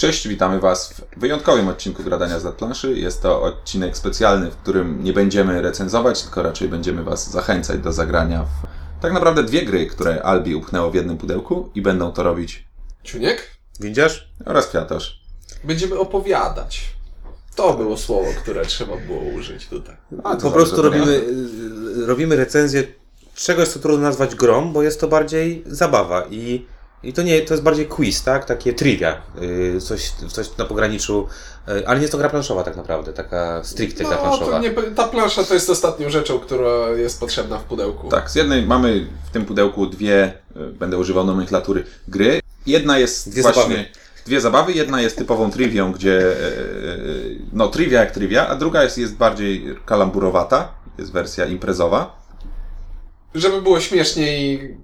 Cześć, 0.00 0.28
witamy 0.28 0.60
Was 0.60 0.92
w 0.92 1.20
wyjątkowym 1.20 1.68
odcinku 1.68 2.02
Gradania 2.02 2.40
z 2.40 2.54
planszy. 2.54 2.98
Jest 2.98 3.22
to 3.22 3.42
odcinek 3.42 3.96
specjalny, 3.96 4.50
w 4.50 4.56
którym 4.56 5.04
nie 5.04 5.12
będziemy 5.12 5.62
recenzować, 5.62 6.22
tylko 6.22 6.42
raczej 6.42 6.68
będziemy 6.68 7.02
Was 7.02 7.30
zachęcać 7.30 7.80
do 7.80 7.92
zagrania 7.92 8.44
w 8.44 9.02
tak 9.02 9.12
naprawdę 9.12 9.42
dwie 9.42 9.64
gry, 9.64 9.86
które 9.86 10.22
Albi 10.22 10.54
upchnęło 10.54 10.90
w 10.90 10.94
jednym 10.94 11.18
pudełku 11.18 11.70
i 11.74 11.82
będą 11.82 12.12
to 12.12 12.22
robić 12.22 12.64
Ciuniek? 13.04 13.50
Widzisz? 13.80 14.30
oraz 14.46 14.66
Kwiatosz. 14.66 15.20
Będziemy 15.64 15.98
opowiadać. 15.98 16.82
To 17.56 17.74
było 17.74 17.96
słowo, 17.96 18.28
które 18.42 18.66
trzeba 18.66 18.96
było 18.96 19.20
użyć 19.20 19.66
tutaj. 19.66 19.96
A, 20.24 20.36
to 20.36 20.42
Po 20.42 20.50
prostu 20.50 20.82
robimy, 20.82 21.24
robimy 22.06 22.36
recenzję 22.36 22.84
czegoś, 23.34 23.68
co 23.68 23.78
trudno 23.78 24.02
nazwać 24.02 24.34
grą, 24.34 24.72
bo 24.72 24.82
jest 24.82 25.00
to 25.00 25.08
bardziej 25.08 25.64
zabawa 25.66 26.26
i, 26.30 26.66
i 27.02 27.12
to 27.12 27.22
nie, 27.22 27.40
to 27.40 27.54
jest 27.54 27.62
bardziej 27.62 27.86
quiz, 27.86 28.22
tak? 28.22 28.44
Takie 28.44 28.72
trivia, 28.72 29.22
y, 29.76 29.80
coś, 29.80 30.10
coś 30.10 30.56
na 30.58 30.64
pograniczu, 30.64 31.26
y, 31.68 31.88
ale 31.88 31.96
nie 31.96 32.02
jest 32.02 32.12
to 32.12 32.18
gra 32.18 32.28
planszowa 32.28 32.62
tak 32.62 32.76
naprawdę, 32.76 33.12
taka 33.12 33.64
stricte 33.64 34.04
gra 34.04 34.16
No, 34.16 34.22
planszowa. 34.22 34.52
to 34.52 34.58
nie, 34.58 34.70
ta 34.70 35.08
plansza 35.08 35.44
to 35.44 35.54
jest 35.54 35.70
ostatnią 35.70 36.10
rzeczą, 36.10 36.38
która 36.38 36.88
jest 36.88 37.20
potrzebna 37.20 37.58
w 37.58 37.64
pudełku. 37.64 38.08
Tak, 38.08 38.30
z 38.30 38.34
jednej 38.34 38.66
mamy 38.66 39.06
w 39.26 39.30
tym 39.30 39.44
pudełku 39.44 39.86
dwie, 39.86 40.32
y, 40.56 40.60
będę 40.72 40.98
używał 40.98 41.24
nomenklatury, 41.26 41.84
gry. 42.08 42.40
Jedna 42.66 42.98
jest 42.98 43.30
Dwie 43.30 43.42
właśnie... 43.42 43.62
zabawy. 43.62 43.84
Dwie 44.26 44.40
zabawy, 44.40 44.72
jedna 44.72 45.00
jest 45.00 45.16
typową 45.18 45.50
trivią, 45.50 45.92
gdzie 45.92 46.18
e, 46.18 46.32
e, 46.32 46.56
no 47.52 47.68
trivia 47.68 48.00
jak 48.00 48.10
trivia, 48.10 48.48
a 48.48 48.54
druga 48.56 48.82
jest, 48.82 48.98
jest 48.98 49.14
bardziej 49.16 49.76
kalamburowata, 49.86 50.72
jest 50.98 51.12
wersja 51.12 51.44
imprezowa. 51.46 52.20
Żeby 53.34 53.62
było 53.62 53.80
śmieszniej, 53.80 54.76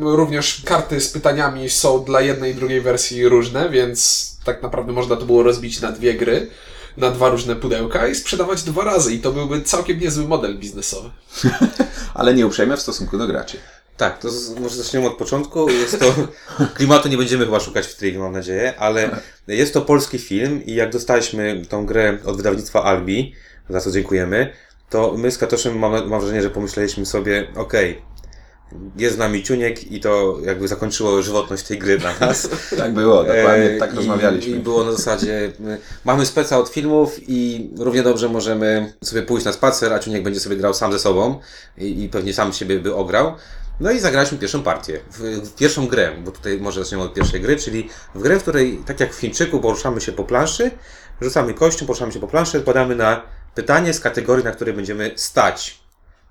również 0.00 0.62
karty 0.64 1.00
z 1.00 1.08
pytaniami 1.08 1.70
są 1.70 2.04
dla 2.04 2.20
jednej 2.20 2.52
i 2.52 2.54
drugiej 2.54 2.80
wersji 2.80 3.28
różne, 3.28 3.70
więc 3.70 4.30
tak 4.44 4.62
naprawdę 4.62 4.92
można 4.92 5.16
to 5.16 5.26
było 5.26 5.42
rozbić 5.42 5.80
na 5.80 5.92
dwie 5.92 6.14
gry, 6.14 6.50
na 6.96 7.10
dwa 7.10 7.28
różne 7.28 7.56
pudełka 7.56 8.06
i 8.06 8.14
sprzedawać 8.14 8.62
dwa 8.62 8.84
razy. 8.84 9.14
I 9.14 9.18
to 9.18 9.32
byłby 9.32 9.62
całkiem 9.62 10.00
niezły 10.00 10.24
model 10.24 10.58
biznesowy. 10.58 11.10
ale 12.14 12.34
nie 12.34 12.46
uprzejme 12.46 12.76
w 12.76 12.82
stosunku 12.82 13.18
do 13.18 13.26
graczy. 13.26 13.58
Tak, 13.96 14.18
to 14.18 14.30
z, 14.30 14.58
może 14.60 14.76
zaczniemy 14.76 15.06
od 15.06 15.16
początku. 15.16 15.70
Jest 15.70 16.00
to, 16.00 16.14
klimatu 16.76 17.08
nie 17.08 17.16
będziemy 17.16 17.44
chyba 17.44 17.60
szukać 17.60 17.86
w 17.86 17.96
trivia, 17.96 18.18
mam 18.18 18.32
nadzieję, 18.32 18.74
ale 18.78 19.20
jest 19.46 19.74
to 19.74 19.80
polski 19.80 20.18
film 20.18 20.64
i 20.66 20.74
jak 20.74 20.92
dostaliśmy 20.92 21.62
tą 21.68 21.86
grę 21.86 22.18
od 22.24 22.36
wydawnictwa 22.36 22.82
Albi, 22.82 23.34
za 23.68 23.80
co 23.80 23.90
dziękujemy, 23.90 24.52
to 24.90 25.14
my 25.16 25.30
z 25.30 25.38
Katoszem 25.38 25.78
mam, 25.78 25.92
mam 25.92 26.20
wrażenie, 26.20 26.42
że 26.42 26.50
pomyśleliśmy 26.50 27.06
sobie, 27.06 27.48
okej, 27.56 28.02
jest 28.96 29.14
z 29.16 29.18
nami 29.18 29.42
Ciuniek 29.42 29.92
i 29.92 30.00
to 30.00 30.38
jakby 30.44 30.68
zakończyło 30.68 31.22
żywotność 31.22 31.62
tej 31.62 31.78
gry 31.78 31.98
dla 31.98 32.18
nas. 32.20 32.48
Tak 32.78 32.94
było, 32.94 33.24
dokładnie 33.24 33.70
E, 33.70 33.78
tak 33.78 33.94
rozmawialiśmy. 33.94 34.56
I 34.56 34.58
było 34.58 34.84
na 34.84 34.92
zasadzie, 34.92 35.52
mamy 36.04 36.26
speca 36.26 36.58
od 36.58 36.68
filmów 36.68 37.16
i 37.28 37.70
równie 37.78 38.02
dobrze 38.02 38.28
możemy 38.28 38.92
sobie 39.04 39.22
pójść 39.22 39.46
na 39.46 39.52
spacer, 39.52 39.92
a 39.92 39.98
Ciuniek 39.98 40.22
będzie 40.22 40.40
sobie 40.40 40.56
grał 40.56 40.74
sam 40.74 40.92
ze 40.92 40.98
sobą 40.98 41.40
i, 41.78 42.02
i 42.02 42.08
pewnie 42.08 42.34
sam 42.34 42.52
siebie 42.52 42.78
by 42.78 42.94
ograł. 42.94 43.34
No 43.80 43.90
i 43.90 44.00
zagraliśmy 44.00 44.38
pierwszą 44.38 44.62
partię, 44.62 45.00
w, 45.10 45.18
w 45.20 45.54
pierwszą 45.54 45.86
grę, 45.86 46.12
bo 46.24 46.30
tutaj 46.30 46.60
może 46.60 46.84
zaczniemy 46.84 47.04
od 47.04 47.14
pierwszej 47.14 47.40
gry, 47.40 47.56
czyli 47.56 47.88
w 48.14 48.22
grę, 48.22 48.38
w 48.38 48.42
której 48.42 48.80
tak 48.86 49.00
jak 49.00 49.14
w 49.14 49.20
Chińczyku 49.20 49.60
poruszamy 49.60 50.00
się 50.00 50.12
po 50.12 50.24
planszy, 50.24 50.70
rzucamy 51.20 51.54
kością, 51.54 51.86
poruszamy 51.86 52.12
się 52.12 52.20
po 52.20 52.28
planszy, 52.28 52.58
odpowiadamy 52.58 52.96
na 52.96 53.22
pytanie 53.54 53.94
z 53.94 54.00
kategorii, 54.00 54.44
na 54.44 54.52
której 54.52 54.74
będziemy 54.74 55.12
stać. 55.16 55.83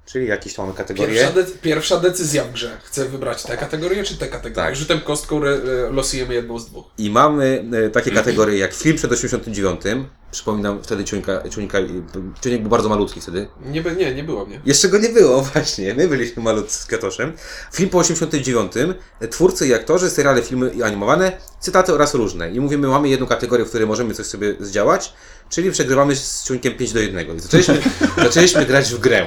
Czyli 0.06 0.28
jakieś 0.28 0.54
tam 0.54 0.66
mamy 0.66 0.78
kategorie. 0.78 1.14
Pierwsza, 1.14 1.32
de- 1.34 1.58
pierwsza 1.62 2.00
decyzja 2.00 2.44
w 2.44 2.52
grze. 2.52 2.78
Chcę 2.84 3.06
wybrać 3.06 3.44
tę 3.44 3.58
kategorię 3.58 4.04
czy 4.04 4.18
tę 4.18 4.28
kategorię? 4.28 4.68
Tak. 4.68 4.76
Rzutem 4.76 5.02
kostką 5.02 5.42
e, 5.44 5.60
losujemy 5.92 6.34
jedną 6.34 6.60
z 6.60 6.66
dwóch. 6.66 6.86
I 6.98 7.10
mamy 7.10 7.66
e, 7.86 7.90
takie 7.90 8.12
kategorie 8.12 8.58
jak 8.58 8.74
film 8.74 8.98
przed 8.98 9.12
89. 9.12 9.82
Przypominam 10.32 10.84
wtedy 10.84 11.04
Ciuńka, 11.04 11.44
Ciuńka, 11.50 11.78
Ciuńek 12.42 12.62
był 12.62 12.70
bardzo 12.70 12.90
malutki 12.90 13.22
wtedy. 13.22 13.48
Nie, 13.66 13.84
nie, 13.98 14.16
nie 14.16 14.24
było 14.24 14.46
mnie. 14.46 14.62
Jeszcze 14.66 14.90
go 14.90 14.98
nie 14.98 15.10
było 15.10 15.42
właśnie, 15.54 15.94
my 15.94 16.08
byliśmy 16.08 16.44
malutcy 16.44 16.84
z 16.84 16.86
Katoszem. 16.86 17.34
Film 17.74 17.90
po 17.90 17.98
89. 17.98 18.72
Twórcy 19.30 19.68
i 19.68 19.74
aktorzy, 19.74 20.10
seriale, 20.10 20.42
filmy 20.42 20.72
i 20.76 20.84
animowane, 20.84 21.32
cytaty 21.60 21.94
oraz 21.94 22.14
różne. 22.14 22.52
I 22.52 22.60
mówimy, 22.60 22.88
mamy 22.88 23.10
jedną 23.10 23.28
kategorię, 23.28 23.66
w 23.66 23.70
której 23.70 23.88
możemy 23.88 24.14
coś 24.14 24.26
sobie 24.26 24.56
zdziałać, 24.60 25.14
czyli 25.50 25.72
przegrywamy 25.72 26.16
z 26.16 26.44
Ciuńkiem 26.44 26.74
5 26.74 26.94
do 26.94 27.00
1. 27.00 27.38
I 27.38 27.40
zaczęliśmy, 27.40 27.82
zaczęliśmy 28.28 28.66
grać 28.66 28.94
w 28.94 29.00
grę. 29.00 29.26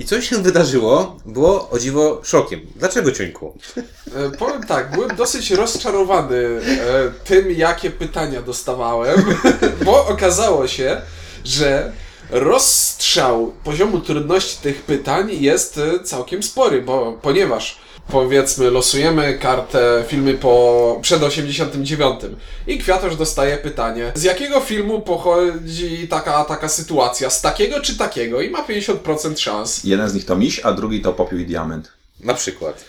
I 0.00 0.04
coś 0.04 0.28
się 0.28 0.38
wydarzyło, 0.38 1.16
było 1.26 1.70
o 1.70 1.78
dziwo 1.78 2.20
szokiem. 2.24 2.60
Dlaczego 2.76 3.12
Ciuńku? 3.12 3.58
E, 3.76 4.30
powiem 4.38 4.66
tak, 4.66 4.90
byłem 4.90 5.16
dosyć 5.16 5.50
rozczarowany 5.50 6.36
e, 6.36 7.24
tym, 7.24 7.50
jakie 7.50 7.90
pytania 7.90 8.42
dostawałem, 8.42 9.24
bo 9.84 10.06
okazało 10.06 10.68
się, 10.68 11.00
że 11.44 11.92
rozstrzał 12.30 13.52
poziomu 13.64 14.00
trudności 14.00 14.56
tych 14.62 14.82
pytań 14.82 15.28
jest 15.30 15.78
e, 15.78 16.04
całkiem 16.04 16.42
spory, 16.42 16.82
bo 16.82 17.18
ponieważ 17.22 17.78
powiedzmy 18.08 18.70
losujemy 18.70 19.38
kartę 19.38 20.04
filmy 20.08 20.34
po 20.34 20.98
przed 21.02 21.22
89 21.22 22.20
i 22.66 22.78
Kwiatosz 22.78 23.16
dostaje 23.16 23.56
pytanie 23.56 24.12
z 24.14 24.22
jakiego 24.22 24.60
filmu 24.60 25.00
pochodzi 25.00 26.08
taka 26.08 26.44
taka 26.44 26.68
sytuacja, 26.68 27.30
z 27.30 27.42
takiego 27.42 27.80
czy 27.80 27.98
takiego 27.98 28.40
i 28.40 28.50
ma 28.50 28.62
50% 28.62 29.38
szans. 29.38 29.84
Jeden 29.84 30.08
z 30.08 30.14
nich 30.14 30.24
to 30.24 30.36
miś, 30.36 30.60
a 30.60 30.72
drugi 30.72 31.00
to 31.00 31.12
popiół 31.12 31.38
i 31.38 31.46
diament. 31.46 31.92
Na 32.20 32.34
przykład. 32.34 32.84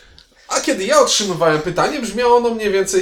A 0.51 0.59
kiedy 0.61 0.83
ja 0.83 0.99
otrzymywałem 0.99 1.61
pytanie, 1.61 1.99
brzmiało 2.01 2.37
ono 2.37 2.49
mniej 2.49 2.71
więcej 2.71 3.01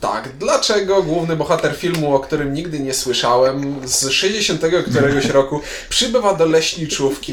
tak. 0.00 0.28
Dlaczego 0.38 1.02
główny 1.02 1.36
bohater 1.36 1.76
filmu, 1.76 2.14
o 2.14 2.20
którym 2.20 2.54
nigdy 2.54 2.80
nie 2.80 2.94
słyszałem, 2.94 3.76
z 3.84 4.10
60 4.10 4.60
któregoś 4.90 5.24
roku 5.40 5.60
przybywa 5.88 6.34
do 6.34 6.46
leśniczówki 6.46 7.32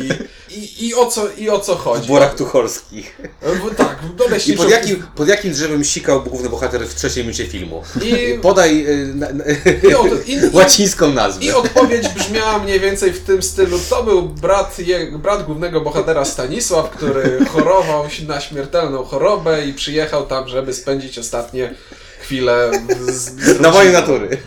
i, 0.49 0.87
i, 0.87 0.93
o, 0.95 1.05
co, 1.05 1.27
i 1.37 1.49
o 1.49 1.59
co 1.59 1.75
W 1.75 1.79
chodzi? 1.79 2.07
Borach 2.07 2.35
Tucholskich. 2.35 3.17
W- 3.41 3.75
Tak, 3.75 3.97
do 4.15 4.25
I 4.25 4.29
leśniczówki. 4.29 4.71
pod 4.71 4.81
jakim, 4.81 5.03
pod 5.15 5.27
jakim 5.27 5.51
drzewem 5.51 5.83
sikał 5.83 6.21
główny 6.23 6.49
bohater 6.49 6.87
w 6.87 6.95
trzeciej 6.95 7.23
minucie 7.23 7.47
filmu? 7.47 7.83
I, 8.01 8.39
Podaj 8.41 8.85
y, 8.87 9.11
na, 9.15 9.27
na, 9.33 9.43
i, 9.89 9.93
od, 9.95 10.27
i, 10.27 10.33
i, 10.33 10.39
łacińską 10.53 11.11
nazwę. 11.11 11.45
I 11.45 11.51
odpowiedź 11.51 12.07
brzmiała 12.07 12.59
mniej 12.59 12.79
więcej 12.79 13.13
w 13.13 13.23
tym 13.23 13.43
stylu. 13.43 13.79
To 13.89 14.03
był 14.03 14.21
brat, 14.21 14.79
je, 14.79 15.11
brat 15.11 15.45
głównego 15.45 15.81
bohatera 15.81 16.25
Stanisław, 16.25 16.89
który 16.89 17.45
chorował 17.45 18.03
na 18.27 18.41
śmiertelną 18.41 19.03
chorobę 19.03 19.56
i 19.65 19.73
przyjechał 19.73 20.25
tam, 20.27 20.47
żeby 20.47 20.73
spędzić 20.73 21.19
ostatnie 21.19 21.73
chwile 22.21 22.71
z, 23.11 23.11
z 23.11 23.59
Na 23.61 23.69
rodziną. 23.71 23.91
natury. 23.93 24.37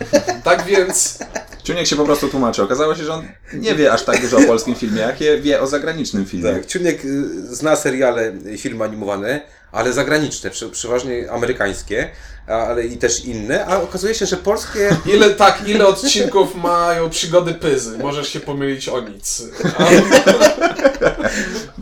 Tak 0.43 0.63
więc 0.65 1.17
Ciuniek 1.63 1.87
się 1.87 1.95
po 1.95 2.05
prostu 2.05 2.27
tłumaczy. 2.27 2.63
Okazało 2.63 2.95
się, 2.95 3.03
że 3.03 3.13
on 3.13 3.27
nie 3.53 3.75
wie 3.75 3.91
aż 3.91 4.03
tak 4.03 4.21
dużo 4.21 4.37
o 4.37 4.41
polskim 4.41 4.75
filmie, 4.75 5.01
jak 5.01 5.21
je 5.21 5.41
wie 5.41 5.61
o 5.61 5.67
zagranicznym 5.67 6.25
filmie. 6.25 6.53
Tak, 6.53 6.65
Ciuniek 6.65 7.05
y, 7.05 7.55
zna 7.55 7.75
seriale, 7.75 8.33
filmy 8.57 8.83
animowane, 8.83 9.41
ale 9.71 9.93
zagraniczne, 9.93 10.49
prze, 10.49 10.69
przeważnie 10.69 11.31
amerykańskie, 11.31 12.09
ale 12.47 12.85
i 12.85 12.97
też 12.97 13.25
inne, 13.25 13.65
a 13.65 13.81
okazuje 13.81 14.15
się, 14.15 14.25
że 14.25 14.37
polskie... 14.37 14.89
ile 15.13 15.29
tak, 15.29 15.67
ile 15.67 15.87
odcinków 15.87 16.55
mają 16.55 17.09
przygody 17.09 17.53
Pyzy? 17.53 17.97
Możesz 17.97 18.27
się 18.27 18.39
pomylić 18.39 18.89
o 18.89 19.01
nic. 19.01 19.43
A, 19.77 19.85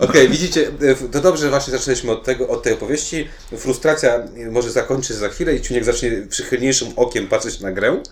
Okej, 0.04 0.28
widzicie, 0.28 0.68
y, 0.82 1.08
to 1.12 1.20
dobrze, 1.20 1.44
że 1.44 1.50
właśnie 1.50 1.78
zaczęliśmy 1.78 2.12
od, 2.12 2.24
tego, 2.24 2.48
od 2.48 2.62
tej 2.62 2.72
opowieści. 2.72 3.28
Frustracja 3.56 4.22
y, 4.36 4.50
może 4.50 4.70
zakończy 4.70 5.08
się 5.08 5.14
za 5.14 5.28
chwilę 5.28 5.54
i 5.54 5.60
Ciuniek 5.60 5.84
zacznie 5.84 6.10
przychylniejszym 6.28 6.88
okiem 6.96 7.28
patrzeć 7.28 7.60
na 7.60 7.72
grę. 7.72 8.02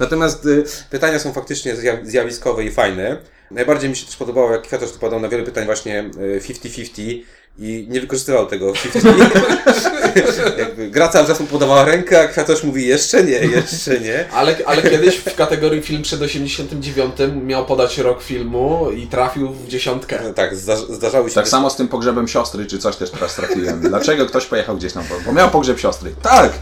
Natomiast 0.00 0.46
y, 0.46 0.64
pytania 0.90 1.18
są 1.18 1.32
faktycznie 1.32 1.74
zja- 1.74 2.06
zjawiskowe 2.06 2.64
i 2.64 2.70
fajne. 2.70 3.16
Najbardziej 3.50 3.90
mi 3.90 3.96
się 3.96 4.06
też 4.06 4.16
podobało, 4.16 4.52
jak 4.52 4.62
Kwiatosz 4.62 4.90
odpowiadał 4.90 5.20
na 5.20 5.28
wiele 5.28 5.42
pytań 5.42 5.64
właśnie 5.64 6.10
y, 6.36 6.40
50-50 6.40 7.22
i 7.58 7.86
nie 7.90 8.00
wykorzystywał 8.00 8.46
tego 8.46 8.72
50. 8.72 9.18
Jakby 10.58 10.90
gra 10.90 11.08
cały 11.08 11.26
czas 11.26 11.40
mu 11.40 11.46
podawała 11.46 11.84
rękę, 11.84 12.20
a 12.20 12.28
Kwiatosz 12.28 12.64
mówi 12.64 12.86
jeszcze 12.86 13.24
nie, 13.24 13.32
jeszcze 13.32 14.00
nie. 14.00 14.24
ale, 14.32 14.56
ale 14.66 14.82
kiedyś 14.82 15.16
w 15.16 15.34
kategorii 15.34 15.82
film 15.82 16.02
przed 16.02 16.22
89 16.22 17.12
miał 17.44 17.66
podać 17.66 17.98
rok 17.98 18.22
filmu 18.22 18.90
i 18.90 19.06
trafił 19.06 19.52
w 19.52 19.68
dziesiątkę. 19.68 20.20
No 20.24 20.34
Tak, 20.34 20.56
zda 20.56 20.76
zdarzały 20.76 21.28
się... 21.28 21.34
Tak 21.34 21.48
samo 21.48 21.70
z 21.70 21.76
tym 21.76 21.88
pogrzebem 21.88 22.28
siostry, 22.28 22.66
czy 22.66 22.78
coś 22.78 22.96
też 22.96 23.10
teraz 23.10 23.34
trafiłem. 23.34 23.80
Dlaczego 23.80 24.26
ktoś 24.26 24.46
pojechał 24.46 24.76
gdzieś 24.76 24.92
tam, 24.92 25.04
bo 25.26 25.32
miał 25.32 25.50
pogrzeb 25.50 25.78
siostry. 25.80 26.12
Tak! 26.22 26.52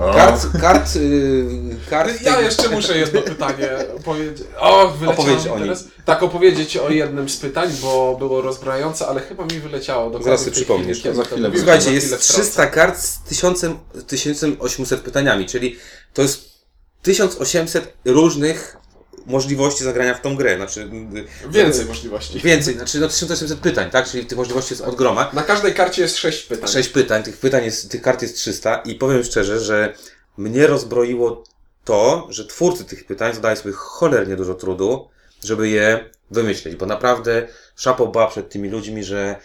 O. 0.00 0.12
Kart, 0.14 0.46
kart, 0.60 0.96
y, 0.96 1.44
kart 1.90 2.22
Ja 2.22 2.34
tej- 2.34 2.44
jeszcze 2.44 2.68
muszę 2.68 2.98
jedno 2.98 3.22
pytanie 3.22 3.68
opowiedzieć. 3.98 4.46
O, 4.58 4.88
wyleciało 4.88 5.56
mi 5.56 5.62
teraz. 5.62 5.84
Tak, 6.04 6.22
opowiedzieć 6.22 6.76
o 6.76 6.90
jednym 6.90 7.28
z 7.28 7.36
pytań, 7.36 7.70
bo 7.82 8.16
było 8.18 8.40
rozbrajające, 8.42 9.06
ale 9.06 9.20
chyba 9.20 9.44
mi 9.44 9.60
wyleciało 9.60 10.10
dokładnie 10.10 10.35
Zaraz 10.38 10.44
sobie 10.44 10.52
przypomnisz, 10.56 10.98
chwili, 10.98 11.14
to 11.14 11.22
za 11.22 11.28
chwilę 11.28 11.50
Słuchajcie, 11.56 11.92
jest 11.92 12.06
wtrącę. 12.06 12.34
300 12.34 12.66
kart 12.66 12.98
z 12.98 13.22
1000, 13.22 13.64
1800 14.06 15.00
pytaniami, 15.00 15.46
czyli 15.46 15.76
to 16.14 16.22
jest 16.22 16.56
1800 17.02 17.92
różnych 18.04 18.76
możliwości 19.26 19.84
zagrania 19.84 20.14
w 20.14 20.20
tą 20.20 20.36
grę. 20.36 20.56
Znaczy, 20.56 20.90
Więcej 21.50 21.84
możliwości. 21.84 22.40
Więcej, 22.40 22.74
znaczy 22.74 23.00
no 23.00 23.08
1800 23.08 23.58
pytań, 23.58 23.90
tak? 23.90 24.10
Czyli 24.10 24.26
tych 24.26 24.38
możliwości 24.38 24.72
jest 24.74 24.82
od 24.82 24.94
groma. 24.94 25.30
Na 25.32 25.42
każdej 25.42 25.74
karcie 25.74 26.02
jest 26.02 26.16
sześć 26.16 26.42
pytań. 26.42 26.68
Sześć 26.68 26.88
pytań, 26.88 27.22
tych 27.22 27.36
pytań 27.36 27.64
jest, 27.64 27.90
tych 27.90 28.02
kart 28.02 28.22
jest 28.22 28.36
300 28.36 28.76
i 28.76 28.94
powiem 28.94 29.24
szczerze, 29.24 29.60
że 29.60 29.94
mnie 30.36 30.66
rozbroiło 30.66 31.44
to, 31.84 32.26
że 32.30 32.46
twórcy 32.46 32.84
tych 32.84 33.06
pytań 33.06 33.34
zadają 33.34 33.56
sobie 33.56 33.74
cholernie 33.74 34.36
dużo 34.36 34.54
trudu, 34.54 35.08
żeby 35.44 35.68
je 35.68 36.10
wymyślić, 36.30 36.76
bo 36.76 36.86
naprawdę 36.86 37.48
szapoba 37.76 38.26
przed 38.26 38.48
tymi 38.48 38.68
ludźmi, 38.68 39.04
że, 39.04 39.36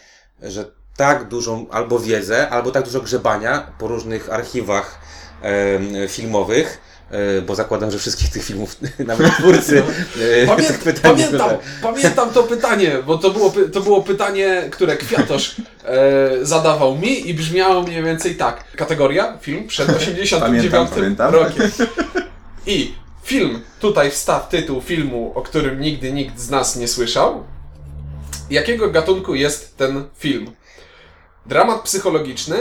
że 0.42 0.72
tak 0.98 1.28
dużą 1.28 1.66
albo 1.72 2.00
wiedzę, 2.00 2.50
albo 2.50 2.72
tak 2.72 2.84
dużo 2.84 3.02
grzebania 3.02 3.68
po 3.78 3.88
różnych 3.88 4.30
archiwach 4.34 5.00
em, 5.42 6.08
filmowych, 6.08 6.82
e, 7.12 7.42
bo 7.42 7.56
zakładam, 7.56 7.92
że 7.92 8.00
wszystkich 8.00 8.30
tych 8.30 8.44
filmów 8.44 8.76
nawet 9.08 9.32
twórcy 9.38 9.84
e, 10.44 10.48
Pamię 10.48 10.64
pytań 10.84 11.18
nie 11.18 11.24
pamiętam, 11.24 11.50
pamiętam 11.82 12.30
to 12.30 12.44
pytanie, 12.44 12.98
bo 13.08 13.18
to 13.18 13.30
było, 13.30 13.54
to 13.74 13.82
było 13.82 14.02
pytanie, 14.02 14.68
które 14.72 14.98
Kwiatosz 14.98 15.56
e, 15.86 16.46
zadawał 16.46 16.98
mi 16.98 17.30
i 17.30 17.34
brzmiało 17.34 17.82
mniej 17.82 18.04
więcej 18.04 18.36
tak. 18.36 18.64
Kategoria 18.76 19.38
film 19.42 19.68
przed 19.68 19.90
89 19.98 20.40
Pamiętam, 20.42 20.88
pamiętam. 20.88 21.34
rokiem. 21.34 21.72
I 22.66 22.94
film, 23.24 23.62
tutaj 23.80 24.12
wstaw 24.12 24.50
tytuł 24.50 24.82
filmu, 24.82 25.32
o 25.36 25.42
którym 25.42 25.82
nigdy 25.82 26.12
nikt 26.14 26.40
z 26.40 26.50
nas 26.50 26.76
nie 26.76 26.88
słyszał. 26.88 27.44
Jakiego 28.50 28.90
gatunku 28.90 29.36
jest 29.36 29.78
ten 29.78 30.04
film? 30.18 30.52
Dramat 31.46 31.82
psychologiczny, 31.82 32.56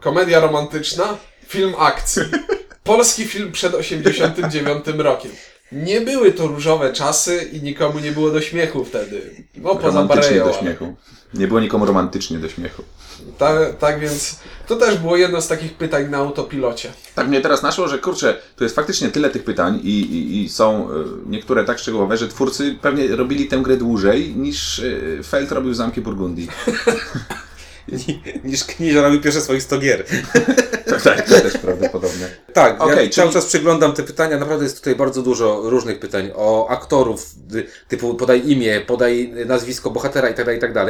komedia 0.00 0.40
romantyczna, 0.40 1.04
film 1.48 1.72
akcji. 1.78 2.22
Polski 2.84 3.24
film 3.24 3.52
przed 3.52 3.74
89 3.74 4.84
rokiem. 4.98 5.30
Nie 5.72 6.00
były 6.00 6.32
to 6.32 6.46
różowe 6.46 6.92
czasy 6.92 7.48
i 7.52 7.62
nikomu 7.62 7.98
nie 7.98 8.12
było 8.12 8.30
do 8.30 8.40
śmiechu 8.40 8.84
wtedy. 8.84 9.44
No 9.56 9.76
poza 9.76 10.00
Romantycznie 10.00 10.38
do 10.38 10.44
ale- 10.44 10.54
śmiechu. 10.54 10.96
Nie 11.34 11.46
było 11.48 11.60
nikomu 11.60 11.86
romantycznie 11.86 12.38
do 12.38 12.48
śmiechu. 12.48 12.82
Tak, 13.38 13.78
tak 13.78 14.00
więc 14.00 14.36
to 14.66 14.76
też 14.76 14.98
było 14.98 15.16
jedno 15.16 15.40
z 15.40 15.48
takich 15.48 15.74
pytań 15.74 16.10
na 16.10 16.18
autopilocie. 16.18 16.92
Tak 17.14 17.28
mnie 17.28 17.40
teraz 17.40 17.62
naszło, 17.62 17.88
że 17.88 17.98
kurczę, 17.98 18.36
tu 18.56 18.64
jest 18.64 18.76
faktycznie 18.76 19.08
tyle 19.08 19.30
tych 19.30 19.44
pytań 19.44 19.80
i, 19.82 20.00
i, 20.00 20.44
i 20.44 20.48
są 20.48 20.90
y, 20.90 21.04
niektóre 21.26 21.64
tak 21.64 21.78
szczegółowe, 21.78 22.16
że 22.16 22.28
twórcy 22.28 22.78
pewnie 22.82 23.16
robili 23.16 23.46
tę 23.46 23.56
grę 23.58 23.76
dłużej 23.76 24.36
niż 24.36 24.78
y, 24.78 25.20
Feld 25.28 25.52
robił 25.52 25.74
Zamki 25.74 26.00
Burgundii. 26.00 26.48
niż 28.44 28.64
Knizia 28.64 29.02
robił 29.02 29.20
pierwsze 29.20 29.40
swoich 29.40 29.62
100 29.62 29.78
gier. 29.78 30.04
tak, 30.90 31.02
tak, 31.02 31.28
to 31.28 31.40
też 31.40 31.58
prawdopodobnie. 31.58 32.26
Tak, 32.52 32.78
ja 32.78 32.84
Okej, 32.84 33.10
cały 33.10 33.28
czyli- 33.28 33.32
czas 33.32 33.46
przeglądam 33.46 33.92
te 33.92 34.02
pytania. 34.02 34.38
Naprawdę 34.38 34.64
jest 34.64 34.78
tutaj 34.78 34.96
bardzo 34.96 35.22
dużo 35.22 35.60
różnych 35.64 36.00
pytań 36.00 36.30
o 36.34 36.68
aktorów, 36.68 37.26
typu 37.88 38.14
podaj 38.14 38.50
imię, 38.50 38.80
podaj 38.80 39.32
nazwisko 39.46 39.90
bohatera 39.90 40.28
itd., 40.28 40.54
itd. 40.54 40.86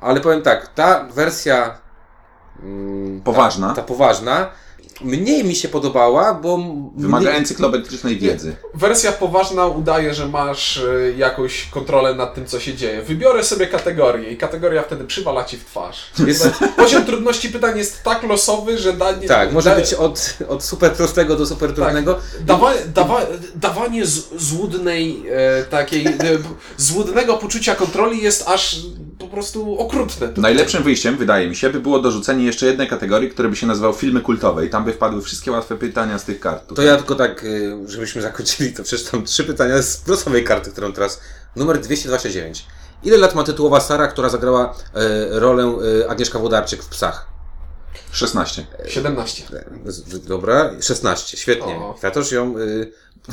Ale 0.00 0.20
powiem 0.20 0.42
tak, 0.42 0.68
ta 0.74 1.04
wersja 1.14 1.78
mm, 2.62 3.20
Poważna. 3.20 3.68
Ta, 3.68 3.74
ta 3.74 3.82
poważna 3.82 4.50
mniej 5.00 5.44
mi 5.44 5.54
się 5.56 5.68
podobała, 5.68 6.34
bo 6.34 6.58
Wymaga 6.96 7.24
mniej- 7.30 7.38
encyklopedycznej 7.38 8.18
wiedzy. 8.18 8.56
Wersja 8.74 9.12
poważna 9.12 9.66
udaje, 9.66 10.14
że 10.14 10.28
masz 10.28 10.76
e, 10.78 11.12
jakąś 11.16 11.64
kontrolę 11.64 12.14
nad 12.14 12.34
tym, 12.34 12.46
co 12.46 12.60
się 12.60 12.74
dzieje. 12.74 13.02
Wybiorę 13.02 13.44
sobie 13.44 13.66
kategorię 13.66 14.30
i 14.32 14.36
kategoria 14.36 14.82
wtedy 14.82 15.04
przywala 15.04 15.44
ci 15.44 15.56
w 15.56 15.64
twarz. 15.64 16.10
Jest- 16.26 16.50
Poziom 16.76 17.04
trudności 17.04 17.48
pytań 17.48 17.78
jest 17.78 18.02
tak 18.02 18.22
losowy, 18.22 18.78
że 18.78 18.92
da, 18.92 19.12
Tak, 19.14 19.52
może 19.52 19.70
da, 19.70 19.76
być 19.76 19.94
od, 19.94 20.34
od 20.48 20.64
super 20.64 20.92
prostego 20.92 21.36
do 21.36 21.46
super 21.46 21.72
trudnego. 21.74 22.18
Dawa, 22.40 22.72
dawa, 22.94 23.20
dawanie 23.54 24.06
z, 24.06 24.28
złudnej, 24.42 25.22
e, 25.60 25.64
takiej, 25.64 26.06
e, 26.06 26.12
złudnego 26.76 27.36
poczucia 27.36 27.74
kontroli 27.74 28.22
jest 28.22 28.48
aż 28.48 28.76
po 29.24 29.30
prostu 29.30 29.78
okrutne. 29.78 30.28
Najlepszym 30.36 30.82
wyjściem, 30.82 31.16
wydaje 31.16 31.48
mi 31.48 31.56
się, 31.56 31.70
by 31.70 31.80
było 31.80 31.98
dorzucenie 31.98 32.44
jeszcze 32.44 32.66
jednej 32.66 32.88
kategorii, 32.88 33.30
która 33.30 33.48
by 33.48 33.56
się 33.56 33.66
nazywał 33.66 33.92
filmy 33.92 34.20
kultowe 34.20 34.66
i 34.66 34.70
tam 34.70 34.84
by 34.84 34.92
wpadły 34.92 35.22
wszystkie 35.22 35.52
łatwe 35.52 35.76
pytania 35.76 36.18
z 36.18 36.24
tych 36.24 36.40
kart. 36.40 36.74
To 36.74 36.82
ja 36.82 36.96
tylko 36.96 37.14
tak, 37.14 37.44
y, 37.44 37.76
żebyśmy 37.86 38.22
zakończyli, 38.22 38.72
to 38.72 38.82
przeczytam 38.82 39.24
trzy 39.24 39.44
pytania 39.44 39.82
z 39.82 40.08
losowej 40.08 40.44
karty, 40.44 40.70
którą 40.70 40.92
teraz. 40.92 41.20
Numer 41.56 41.80
229. 41.80 42.66
Ile 43.02 43.16
lat 43.16 43.34
ma 43.34 43.42
tytułowa 43.42 43.80
Sara, 43.80 44.08
która 44.08 44.28
zagrała 44.28 44.74
e, 44.94 45.40
rolę 45.40 45.76
e, 46.02 46.10
Agnieszka 46.10 46.38
Włodarczyk 46.38 46.82
w 46.82 46.88
Psach? 46.88 47.33
16. 48.12 48.66
17. 48.88 49.42
Z- 49.86 50.26
Dobra, 50.26 50.70
16, 50.80 51.36
świetnie. 51.36 51.74
O. 51.76 51.94
Kwiatosz 51.98 52.32
ją... 52.32 52.58
Y, 52.58 52.92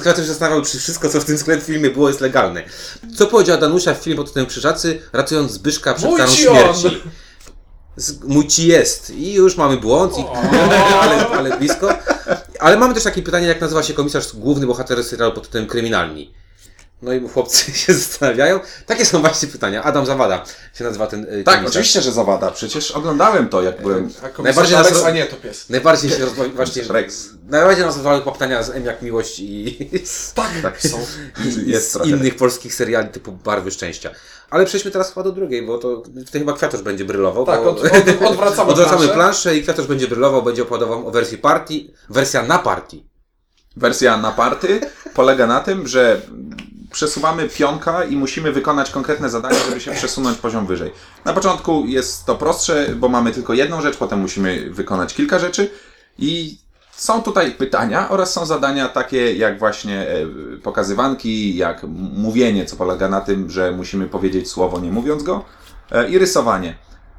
Kwiatosz 0.00 0.26
się 0.26 0.32
zastanawiał- 0.32 0.62
czy 0.66 0.78
wszystko, 0.78 1.08
co 1.08 1.20
w 1.20 1.24
tym 1.24 1.38
sklepie 1.38 1.62
filmie 1.62 1.90
było, 1.90 2.08
jest 2.08 2.20
legalne. 2.20 2.62
Co 3.16 3.26
powiedziała 3.26 3.60
Danusia 3.60 3.94
w 3.94 3.98
filmie 3.98 4.16
pod 4.16 4.26
tytułem 4.26 4.46
Krzyżacy, 4.46 5.02
ratując 5.12 5.52
Zbyszka 5.52 5.94
przed 5.94 6.10
Mój 6.10 6.18
karą 6.18 6.30
on! 6.30 6.36
śmierci? 6.36 7.02
Z, 7.96 8.24
mój 8.24 8.46
ci 8.46 8.66
jest. 8.66 9.10
I 9.10 9.32
już 9.34 9.56
mamy 9.56 9.76
błąd, 9.76 10.18
i, 10.18 10.24
ale, 11.00 11.26
ale 11.28 11.56
blisko. 11.58 11.88
Ale 12.58 12.76
mamy 12.76 12.94
też 12.94 13.02
takie 13.04 13.22
pytanie, 13.22 13.46
jak 13.46 13.60
nazywa 13.60 13.82
się 13.82 13.94
komisarz 13.94 14.36
główny 14.36 14.66
bohater 14.66 15.04
serialu 15.04 15.32
pod 15.32 15.44
tytułem 15.44 15.66
Kryminalni. 15.66 16.34
No 17.02 17.12
i 17.12 17.28
chłopcy 17.28 17.72
się 17.78 17.94
zastanawiają. 17.94 18.60
Takie 18.86 19.04
są 19.04 19.20
właśnie 19.20 19.48
pytania. 19.48 19.82
Adam 19.82 20.06
Zawada 20.06 20.44
się 20.74 20.84
nazywa 20.84 21.06
ten 21.06 21.24
y, 21.24 21.44
Tak, 21.44 21.54
komisarz. 21.54 21.76
oczywiście, 21.76 22.02
że 22.02 22.12
zawada. 22.12 22.50
Przecież 22.50 22.90
oglądałem 22.90 23.48
to, 23.48 23.62
jak 23.62 23.82
byłem. 23.82 24.10
A 24.38 24.42
Najbardziej 24.42 24.76
Alex, 24.76 24.92
nas- 24.92 25.04
a 25.04 25.10
nie, 25.10 25.26
to 25.26 25.36
pies. 25.36 25.70
Najbardziej 25.70 26.10
się 26.10 26.18
rozbawi 26.24 26.50
właśnie. 26.50 26.82
Rex. 26.88 27.28
Najbardziej 27.48 27.84
nas 27.86 27.96
chyba 27.96 28.20
pytania 28.20 28.62
z 28.62 28.70
M 28.70 28.84
jak 28.84 29.02
miłość 29.02 29.40
i 29.40 29.78
z, 30.04 30.34
Tak, 30.34 30.50
Tak. 30.62 30.80
są. 30.82 30.98
i 31.66 31.70
Jest 31.70 31.88
z 31.88 31.92
trochę. 31.92 32.10
innych 32.10 32.36
polskich 32.36 32.74
seriali 32.74 33.08
typu 33.08 33.32
Barwy 33.32 33.70
Szczęścia. 33.70 34.10
Ale 34.50 34.66
przejdźmy 34.66 34.90
teraz 34.90 35.08
chyba 35.14 35.24
do 35.24 35.32
drugiej, 35.32 35.66
bo 35.66 35.78
to 35.78 35.96
tutaj 35.96 36.40
chyba 36.40 36.52
Kwiatosz 36.52 36.82
będzie 36.82 37.04
brylował. 37.04 37.46
Tak, 37.46 37.62
bo... 37.64 37.70
od, 37.70 37.78
od, 37.84 38.22
odwracamy 38.30 38.70
Odwracamy 38.70 39.08
planszę. 39.08 39.56
i 39.56 39.62
Kwiatosz 39.62 39.86
będzie 39.86 40.08
brylował, 40.08 40.42
będzie 40.42 40.62
opowiadał 40.62 41.08
o 41.08 41.10
wersji 41.10 41.38
partii, 41.38 41.94
wersja 42.10 42.42
na 42.42 42.58
partii. 42.58 43.06
Wersja 43.76 44.16
na 44.16 44.32
party 44.32 44.80
polega 45.14 45.46
na 45.46 45.60
tym, 45.60 45.88
że 45.88 46.20
przesuwamy 46.90 47.48
pionka 47.48 48.04
i 48.04 48.16
musimy 48.16 48.52
wykonać 48.52 48.90
konkretne 48.90 49.30
zadanie, 49.30 49.58
żeby 49.68 49.80
się 49.80 49.92
przesunąć 49.92 50.38
poziom 50.38 50.66
wyżej. 50.66 50.92
Na 51.24 51.32
początku 51.32 51.84
jest 51.86 52.24
to 52.24 52.34
prostsze, 52.34 52.86
bo 52.96 53.08
mamy 53.08 53.32
tylko 53.32 53.54
jedną 53.54 53.80
rzecz, 53.80 53.96
potem 53.96 54.20
musimy 54.20 54.70
wykonać 54.70 55.14
kilka 55.14 55.38
rzeczy 55.38 55.70
i 56.18 56.58
są 56.98 57.22
tutaj 57.22 57.50
pytania 57.50 58.08
oraz 58.08 58.32
są 58.32 58.46
zadania 58.46 58.88
takie 58.88 59.34
jak 59.34 59.58
właśnie 59.58 60.08
e, 60.08 60.26
pokazywanki, 60.62 61.56
jak 61.56 61.82
mówienie, 62.12 62.64
co 62.64 62.76
polega 62.76 63.08
na 63.08 63.20
tym, 63.20 63.50
że 63.50 63.72
musimy 63.72 64.06
powiedzieć 64.06 64.50
słowo 64.50 64.80
nie 64.80 64.92
mówiąc 64.92 65.22
go 65.22 65.44
e, 65.90 66.08
i 66.08 66.18
rysowanie. 66.18 66.74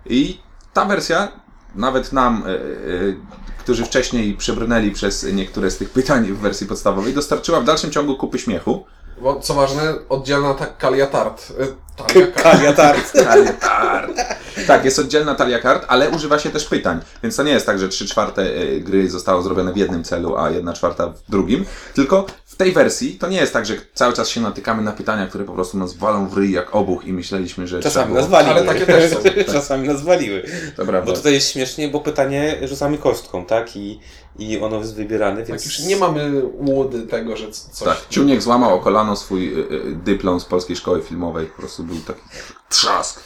I 0.05 0.39
ta 0.73 0.85
wersja, 0.85 1.27
nawet 1.75 2.13
nam, 2.13 2.43
e, 2.47 3.59
którzy 3.59 3.85
wcześniej 3.85 4.33
przebrnęli 4.33 4.91
przez 4.91 5.33
niektóre 5.33 5.71
z 5.71 5.77
tych 5.77 5.89
pytań 5.89 6.25
w 6.25 6.37
wersji 6.37 6.67
podstawowej, 6.67 7.13
dostarczyła 7.13 7.61
w 7.61 7.65
dalszym 7.65 7.91
ciągu 7.91 8.15
kupy 8.17 8.39
śmiechu. 8.39 8.85
Bo, 9.21 9.39
co 9.39 9.53
ważne, 9.53 9.93
oddzielna 10.09 10.53
ta 10.53 10.65
kalia 10.65 11.07
tart. 11.07 11.49
Y, 11.49 11.89
Talia 12.07 12.27
kart. 12.27 12.43
Kaliatart. 12.43 13.11
Talia 13.13 13.53
kart. 13.53 14.11
Tak, 14.67 14.85
jest 14.85 14.99
oddzielna 14.99 15.35
talia 15.35 15.59
kart, 15.59 15.85
ale 15.87 16.09
używa 16.09 16.39
się 16.39 16.49
też 16.49 16.65
pytań. 16.65 16.99
Więc 17.23 17.35
to 17.35 17.43
nie 17.43 17.51
jest 17.51 17.65
tak, 17.65 17.79
że 17.79 17.89
3 17.89 18.07
czwarte 18.07 18.41
e, 18.41 18.79
gry 18.79 19.09
zostało 19.09 19.41
zrobione 19.41 19.73
w 19.73 19.77
jednym 19.77 20.03
celu, 20.03 20.37
a 20.37 20.49
1 20.49 20.73
czwarta 20.73 21.07
w 21.07 21.31
drugim. 21.31 21.65
Tylko 21.93 22.25
tej 22.59 22.71
wersji 22.71 23.15
to 23.15 23.27
nie 23.27 23.37
jest 23.37 23.53
tak, 23.53 23.65
że 23.65 23.73
cały 23.93 24.13
czas 24.13 24.29
się 24.29 24.41
natykamy 24.41 24.81
na 24.81 24.91
pytania, 24.91 25.27
które 25.27 25.45
po 25.45 25.53
prostu 25.53 25.77
nas 25.77 25.93
walą 25.93 26.27
w 26.27 26.37
ryj 26.37 26.51
jak 26.51 26.75
obuch 26.75 27.05
i 27.05 27.13
myśleliśmy, 27.13 27.67
że 27.67 27.79
Czasami 27.79 28.13
nas 28.13 28.27
waliły. 28.27 28.55
Ale 28.55 28.65
takie 28.65 28.85
też 28.85 29.11
są. 29.11 29.19
Czasami 29.53 29.87
nas 29.87 30.01
waliły. 30.01 30.43
To 30.75 30.85
prawda. 30.85 31.11
Bo 31.11 31.17
tutaj 31.17 31.33
jest 31.33 31.51
śmiesznie, 31.51 31.87
bo 31.87 31.99
pytanie 31.99 32.57
rzucamy 32.63 32.97
kostką, 32.97 33.45
tak? 33.45 33.75
I, 33.75 33.99
i 34.39 34.59
ono 34.59 34.77
jest 34.77 34.95
wybierane, 34.95 35.37
Tak, 35.37 35.47
więc... 35.47 35.65
już 35.65 35.79
nie 35.79 35.95
mamy 35.95 36.43
łudy 36.45 37.01
tego, 37.07 37.37
że 37.37 37.51
coś... 37.51 37.87
Tak, 37.87 37.97
Ciuniek 38.09 38.41
złamał 38.41 38.75
o 38.75 38.79
kolano 38.79 39.15
swój 39.15 39.53
y, 39.53 39.57
y, 39.57 39.95
dyplom 39.95 40.39
z 40.39 40.45
Polskiej 40.45 40.75
Szkoły 40.75 41.01
Filmowej. 41.01 41.47
Po 41.47 41.57
prostu 41.57 41.83
był 41.83 41.97
taki 41.99 42.21
trzask. 42.69 43.23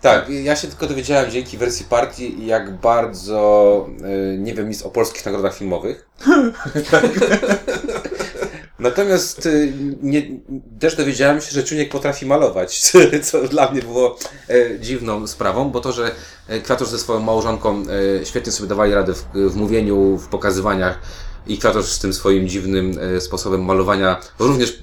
Tak, 0.00 0.28
ja 0.28 0.56
się 0.56 0.68
tylko 0.68 0.86
dowiedziałem 0.86 1.30
dzięki 1.30 1.58
wersji 1.58 1.86
partii, 1.88 2.46
jak 2.46 2.80
bardzo 2.80 3.86
y, 4.34 4.38
nie 4.38 4.54
wiem 4.54 4.68
nic 4.68 4.82
o 4.82 4.90
polskich 4.90 5.26
nagrodach 5.26 5.54
filmowych. 5.54 6.08
Natomiast 8.82 9.46
y, 9.46 9.72
nie, 10.02 10.22
też 10.80 10.96
dowiedziałem 10.96 11.40
się, 11.40 11.50
że 11.50 11.62
Czuniek 11.64 11.88
potrafi 11.90 12.26
malować, 12.26 12.92
co 13.30 13.48
dla 13.48 13.70
mnie 13.70 13.82
było 13.82 14.16
e, 14.48 14.80
dziwną 14.80 15.26
sprawą, 15.26 15.70
bo 15.70 15.80
to, 15.80 15.92
że 15.92 16.10
e, 16.48 16.60
Kwiatosz 16.60 16.88
ze 16.88 16.98
swoją 16.98 17.20
małżonką 17.20 17.82
e, 18.20 18.26
świetnie 18.26 18.52
sobie 18.52 18.68
dawali 18.68 18.94
radę 18.94 19.14
w, 19.14 19.24
w 19.34 19.56
mówieniu, 19.56 20.16
w 20.18 20.28
pokazywaniach 20.28 20.98
i 21.46 21.58
Kwiatosz 21.58 21.86
z 21.86 21.98
tym 21.98 22.12
swoim 22.12 22.48
dziwnym 22.48 22.98
e, 23.16 23.20
sposobem 23.20 23.64
malowania 23.64 24.20
również 24.38 24.78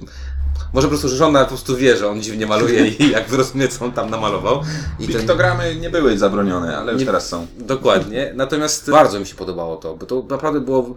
może 0.72 0.86
po 0.86 0.90
prostu 0.90 1.08
że 1.08 1.16
żona 1.16 1.42
po 1.42 1.48
prostu 1.48 1.76
wie, 1.76 1.96
że 1.96 2.08
on 2.08 2.22
dziwnie 2.22 2.46
maluje 2.46 2.88
i 2.88 3.10
jak 3.10 3.28
wyrozumie, 3.28 3.68
co 3.68 3.84
on 3.84 3.92
tam 3.92 4.10
namalował. 4.10 4.62
I 5.00 5.06
ten- 5.08 5.16
Piktogramy 5.16 5.76
nie 5.76 5.90
były 5.90 6.18
zabronione, 6.18 6.78
ale 6.78 6.92
już 6.92 7.00
Nie- 7.00 7.06
teraz 7.06 7.28
są. 7.28 7.46
Dokładnie. 7.58 8.32
Natomiast 8.34 8.90
bardzo 8.90 9.20
mi 9.20 9.26
się 9.26 9.34
podobało 9.34 9.76
to, 9.76 9.96
bo 9.96 10.06
to 10.06 10.24
naprawdę 10.28 10.60
było 10.60 10.94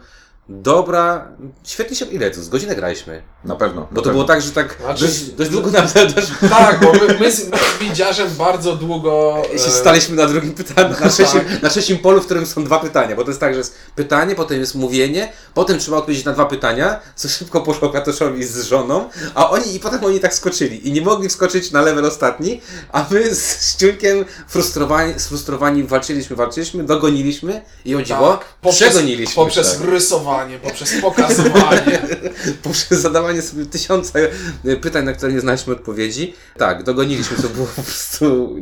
dobra, 0.49 1.31
świetnie 1.63 1.95
się, 1.95 2.05
ile 2.05 2.33
z 2.33 2.49
godzinę 2.49 2.75
graliśmy? 2.75 3.21
Na 3.45 3.55
pewno. 3.55 3.81
Bo 3.81 3.87
na 3.87 3.87
to 3.89 3.95
pewno. 3.95 4.11
było 4.11 4.23
tak, 4.23 4.41
że 4.41 4.51
tak 4.51 4.77
Znaczy- 4.81 5.05
dość, 5.05 5.23
dość 5.23 5.49
długo 5.51 5.71
nam 5.71 5.87
też 5.87 6.25
Tak, 6.49 6.79
bo 6.79 6.93
my, 6.93 7.17
my, 7.19 7.31
z, 7.31 7.49
Widziarzem 7.81 8.29
bardzo 8.37 8.75
długo... 8.75 9.41
się 9.57 9.65
e, 9.67 9.71
staliśmy 9.71 10.15
na 10.15 10.25
drugim 10.27 10.53
pytaniu, 10.53 10.95
na 11.01 11.09
trzecim, 11.09 11.39
Tak. 11.39 11.61
na 11.61 11.69
trzecim 11.69 11.97
polu, 11.97 12.21
w 12.21 12.25
którym 12.25 12.45
są 12.45 12.63
dwa 12.63 12.79
pytania, 12.79 13.15
bo 13.15 13.23
to 13.23 13.29
jest 13.29 13.39
tak, 13.39 13.53
że 13.53 13.57
jest 13.57 13.75
pytanie, 13.95 14.35
potem 14.35 14.59
jest 14.59 14.75
mówienie, 14.75 15.31
potem 15.53 15.79
trzeba 15.79 15.97
odpowiedzieć 15.97 16.25
na 16.25 16.33
dwa 16.33 16.45
pytania, 16.45 16.99
co 17.15 17.29
szybko 17.29 17.61
poszło 17.61 17.89
Kratoszowi 17.89 18.43
z 18.45 18.63
żoną, 18.63 19.09
a 19.35 19.49
oni 19.49 19.75
i 19.75 19.79
potem 19.79 20.03
oni 20.03 20.19
tak 20.19 20.33
skoczyli 20.33 20.87
i 20.87 20.91
nie 20.91 21.01
mogli 21.01 21.29
wskoczyć 21.29 21.71
na 21.71 21.81
level 21.81 22.05
ostatni, 22.05 22.61
a 22.91 23.05
my 23.11 23.35
z 23.35 23.71
Ściunkiem 23.73 24.25
frustrowani, 24.47 25.13
sfrustrowani 25.19 25.83
walczyliśmy, 25.83 26.35
walczyliśmy, 26.35 26.83
dogoniliśmy 26.83 27.61
i 27.85 27.95
o 27.95 28.01
dziwo, 28.01 28.31
Tak, 28.37 28.45
poprzez, 28.61 28.89
przegoniliśmy. 28.89 29.35
poprzez 29.35 29.77
tak. 29.77 29.87
rysowanie, 29.89 30.59
poprzez 30.59 30.93
pokazywanie. 31.01 32.01
poprzez 32.63 32.89
zadawanie 33.01 33.32
sobie 33.41 33.65
tysiąca 33.65 34.19
e, 34.65 34.75
pytań, 34.75 35.05
na 35.05 35.13
które 35.13 35.33
nie 35.33 35.41
znaliśmy 35.41 35.73
odpowiedzi. 35.73 36.33
Tak, 36.57 36.83
dogoniliśmy, 36.83 37.37
co 37.37 37.49
było 37.49 37.67
po 37.75 37.81
prostu 37.81 38.55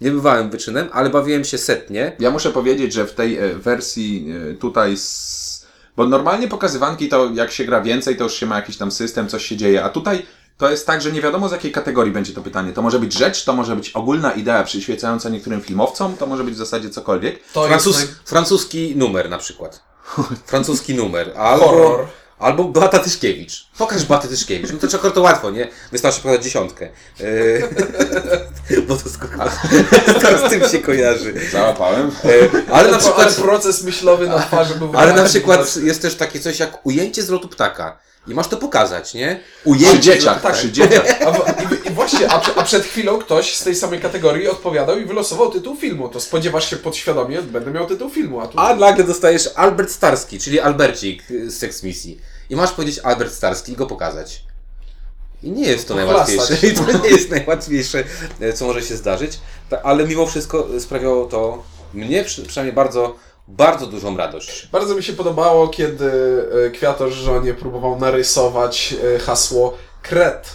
niebywałym 0.00 0.50
wyczynem, 0.50 0.88
ale 0.92 1.10
bawiłem 1.10 1.44
się 1.44 1.58
setnie. 1.58 2.16
Ja 2.18 2.30
muszę 2.30 2.50
powiedzieć, 2.50 2.92
że 2.92 3.06
w 3.06 3.14
tej 3.14 3.38
e, 3.38 3.54
wersji 3.54 4.26
e, 4.50 4.54
tutaj. 4.54 4.96
Z... 4.96 5.66
Bo 5.96 6.06
normalnie 6.06 6.48
pokazywanki 6.48 7.08
to 7.08 7.30
jak 7.34 7.52
się 7.52 7.64
gra 7.64 7.80
więcej, 7.80 8.16
to 8.16 8.24
już 8.24 8.34
się 8.34 8.46
ma 8.46 8.56
jakiś 8.56 8.76
tam 8.76 8.90
system, 8.90 9.28
coś 9.28 9.46
się 9.46 9.56
dzieje. 9.56 9.84
A 9.84 9.88
tutaj 9.88 10.22
to 10.58 10.70
jest 10.70 10.86
tak, 10.86 11.02
że 11.02 11.12
nie 11.12 11.20
wiadomo 11.20 11.48
z 11.48 11.52
jakiej 11.52 11.72
kategorii 11.72 12.12
będzie 12.12 12.32
to 12.32 12.42
pytanie. 12.42 12.72
To 12.72 12.82
może 12.82 12.98
być 12.98 13.12
rzecz, 13.12 13.44
to 13.44 13.52
może 13.52 13.76
być 13.76 13.90
ogólna 13.90 14.32
idea 14.32 14.64
przyświecająca 14.64 15.28
niektórym 15.28 15.60
filmowcom, 15.60 16.16
to 16.16 16.26
może 16.26 16.44
być 16.44 16.54
w 16.54 16.58
zasadzie 16.58 16.90
cokolwiek. 16.90 17.40
To 17.52 17.66
Francuz, 17.66 17.98
naj... 17.98 18.06
Francuski 18.24 18.96
numer 18.96 19.30
na 19.30 19.38
przykład. 19.38 19.82
Francuski 20.46 20.94
numer. 20.94 21.32
Albo, 21.36 21.68
horror. 21.68 22.06
Albo 22.42 22.64
Beata 22.64 22.98
Tyszkiewicz. 22.98 23.66
Pokaż 23.78 24.04
Beatę 24.04 24.28
Tyszkiewicz. 24.28 24.72
No 24.72 24.78
to 24.78 24.88
czekor 24.88 25.12
to 25.12 25.20
łatwo, 25.20 25.50
nie? 25.50 25.68
Wystarczy 25.92 26.20
pokazać 26.20 26.44
dziesiątkę. 26.44 26.88
Yy, 27.20 27.68
bo 28.88 28.96
to 28.96 29.08
z, 29.08 29.18
to 30.22 30.48
z 30.48 30.50
tym 30.50 30.68
się 30.68 30.78
kojarzy. 30.78 31.34
Załapałem. 31.52 32.10
Yy, 32.24 32.50
ale 32.72 32.88
na 32.88 32.94
Ale 32.94 32.98
przykład... 32.98 33.34
proces 33.34 33.82
myślowy 33.82 34.28
na 34.28 34.38
twarzy 34.38 34.74
był 34.74 34.92
Ale 34.96 35.12
na 35.12 35.24
przykład 35.24 35.76
jest 35.76 36.02
też 36.02 36.14
takie 36.14 36.40
coś 36.40 36.58
jak 36.58 36.86
ujęcie 36.86 37.22
z 37.22 37.28
lotu 37.28 37.48
ptaka. 37.48 37.98
I 38.26 38.34
masz 38.34 38.48
to 38.48 38.56
pokazać, 38.56 39.14
nie? 39.14 39.40
Ujęcie 39.64 40.14
lotu 40.14 40.40
tak, 40.42 40.70
dzieciach. 40.70 41.04
A, 41.26 41.62
i, 41.62 41.88
I 41.88 41.90
właśnie, 41.90 42.30
a, 42.30 42.40
a 42.56 42.62
przed 42.62 42.84
chwilą 42.84 43.18
ktoś 43.18 43.56
z 43.56 43.64
tej 43.64 43.74
samej 43.74 44.00
kategorii 44.00 44.48
odpowiadał 44.48 44.98
i 44.98 45.04
wylosował 45.04 45.50
tytuł 45.50 45.76
filmu. 45.76 46.08
To 46.08 46.20
spodziewasz 46.20 46.70
się 46.70 46.76
podświadomie, 46.76 47.42
będę 47.42 47.70
miał 47.70 47.86
tytuł 47.86 48.10
filmu, 48.10 48.40
a 48.40 48.46
tu... 48.46 48.60
A 48.60 48.74
nagle 48.74 49.04
dostajesz 49.04 49.50
Albert 49.54 49.90
Starski, 49.90 50.38
czyli 50.38 50.60
Albercik 50.60 51.22
z 51.46 51.58
Sex 51.58 51.82
Misji. 51.82 52.20
I 52.50 52.56
masz 52.56 52.72
powiedzieć 52.72 52.98
Albert 52.98 53.32
Starski 53.32 53.72
i 53.72 53.76
go 53.76 53.86
pokazać. 53.86 54.44
I 55.42 55.50
nie 55.50 55.66
jest 55.68 55.88
to 55.88 55.94
Pochlastać. 55.94 56.36
najłatwiejsze. 56.36 56.66
I 56.82 56.92
to 56.92 56.98
nie 57.04 57.08
jest 57.10 57.30
najłatwiejsze, 57.30 58.04
e, 58.40 58.52
co 58.52 58.66
może 58.66 58.82
się 58.82 58.96
zdarzyć. 58.96 59.40
Ale 59.82 60.04
mimo 60.06 60.26
wszystko 60.26 60.66
sprawiało 60.80 61.26
to 61.26 61.62
mnie 61.94 62.24
przy- 62.24 62.42
przynajmniej 62.46 62.74
bardzo, 62.74 63.16
bardzo 63.48 63.86
dużą 63.86 64.16
radość. 64.16 64.68
Bardzo 64.72 64.94
mi 64.94 65.02
się 65.02 65.12
podobało, 65.12 65.68
kiedy 65.68 66.10
e, 66.66 66.70
Kwiatosz 66.70 67.14
żonie 67.14 67.54
próbował 67.54 67.98
narysować 67.98 68.94
e, 69.16 69.18
hasło 69.18 69.76
kret. 70.02 70.48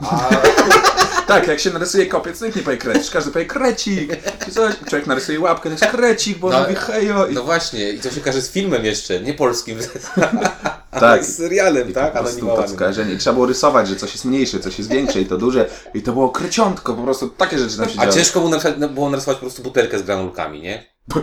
A 0.00 0.28
Tak, 1.26 1.48
jak 1.48 1.60
się 1.60 1.70
narysuje 1.70 2.06
kopiec, 2.06 2.38
to 2.38 2.44
nikt 2.44 2.56
nie 2.56 2.62
powie 2.62 2.76
krecik, 2.76 3.12
każdy 3.12 3.30
powie 3.30 3.46
krecik. 3.46 4.16
Coś. 4.50 4.74
Człowiek 4.88 5.06
narysuje 5.06 5.40
łapkę, 5.40 5.70
to 5.70 5.74
jest 5.84 5.96
krecik, 5.96 6.38
bo 6.38 6.50
No, 6.50 6.60
mówi 6.60 6.74
hejo. 6.74 7.26
I... 7.26 7.34
No 7.34 7.42
właśnie, 7.42 7.90
i 7.90 7.98
to 8.00 8.10
się 8.10 8.20
każe 8.20 8.40
z 8.42 8.50
filmem 8.50 8.84
jeszcze, 8.84 9.20
nie 9.20 9.34
polskim, 9.34 9.78
Tak. 11.00 11.24
z 11.24 11.36
serialem, 11.36 11.90
I 11.90 11.92
tak? 11.92 12.12
po 12.12 12.18
prostu 12.18 12.46
to 12.46 12.68
skojarzenie. 12.68 13.14
I 13.14 13.18
trzeba 13.18 13.34
było 13.34 13.46
rysować, 13.46 13.88
że 13.88 13.96
coś 13.96 14.12
jest 14.12 14.24
mniejsze, 14.24 14.60
coś 14.60 14.78
jest 14.78 14.90
większe 14.90 15.20
i 15.20 15.26
to 15.26 15.38
duże. 15.38 15.68
I 15.94 16.02
to 16.02 16.12
było 16.12 16.28
kreciątko, 16.28 16.94
po 16.94 17.02
prostu 17.02 17.28
takie 17.28 17.58
rzeczy 17.58 17.76
tam 17.76 17.88
się 17.88 17.94
A 18.00 18.02
działy. 18.02 18.16
ciężko 18.16 18.40
było 18.40 18.50
narysować, 18.50 18.78
no, 18.78 18.88
było 18.88 19.10
narysować 19.10 19.36
po 19.36 19.40
prostu 19.40 19.62
butelkę 19.62 19.98
z 19.98 20.02
granulkami, 20.02 20.60
nie? 20.60 20.86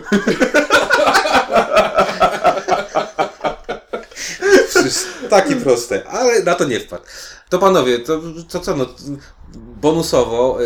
Przecież 4.70 4.94
takie 5.30 5.56
proste, 5.56 6.04
ale 6.08 6.44
na 6.44 6.56
to 6.56 6.66
nie 6.66 6.80
wpadł. 6.80 7.04
To 7.50 7.60
panowie, 7.60 8.00
to, 8.00 8.22
to 8.50 8.60
co 8.60 8.76
no, 8.76 8.86
bonusowo, 9.82 10.58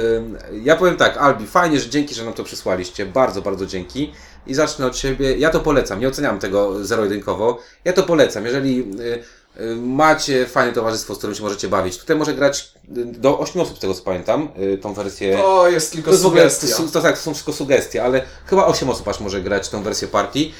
ja 0.63 0.75
powiem 0.75 0.97
tak, 0.97 1.17
Albi, 1.17 1.47
fajnie, 1.47 1.79
że 1.79 1.89
dzięki, 1.89 2.15
że 2.15 2.25
nam 2.25 2.33
to 2.33 2.43
przysłaliście, 2.43 3.05
bardzo, 3.05 3.41
bardzo 3.41 3.65
dzięki. 3.65 4.13
I 4.47 4.53
zacznę 4.53 4.85
od 4.85 4.97
siebie, 4.97 5.37
ja 5.37 5.49
to 5.49 5.59
polecam, 5.59 5.99
nie 5.99 6.07
oceniam 6.07 6.39
tego 6.39 6.85
zero-jedynkowo, 6.85 7.59
ja 7.85 7.93
to 7.93 8.03
polecam, 8.03 8.45
jeżeli 8.45 8.79
y, 8.79 9.61
y, 9.61 9.75
macie 9.75 10.45
fajne 10.45 10.73
towarzystwo, 10.73 11.15
z 11.15 11.17
którym 11.17 11.35
się 11.35 11.43
możecie 11.43 11.67
bawić, 11.67 11.97
tutaj 11.97 12.15
może 12.15 12.33
grać 12.33 12.73
y, 12.97 13.05
do 13.05 13.39
8 13.39 13.61
osób, 13.61 13.77
z 13.77 13.79
tego 13.79 13.93
co 13.93 14.03
pamiętam, 14.03 14.49
tą 14.81 14.93
wersję... 14.93 15.37
to 15.37 15.69
jest 15.69 15.91
tylko 15.91 16.05
To 16.05 16.11
jest 16.11 16.23
w 16.23 16.27
ogóle, 16.27 16.43
to, 16.43 16.49
sugestia. 16.49 16.83
to, 16.93 17.01
tak, 17.01 17.15
to 17.15 17.21
są 17.21 17.33
wszystko 17.33 17.53
sugestie, 17.53 18.03
ale 18.03 18.21
chyba 18.45 18.65
8 18.65 18.89
osób 18.89 19.07
aż 19.07 19.19
może 19.19 19.41
grać 19.41 19.69
tą 19.69 19.83
wersję 19.83 20.07
partii. 20.07 20.53